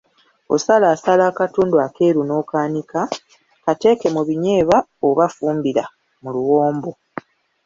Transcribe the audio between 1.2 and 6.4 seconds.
akatundu akeeru n’okaanika, kateeke mu binyeebwa oba fumbira mu